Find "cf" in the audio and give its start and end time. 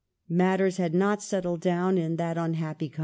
2.55-2.93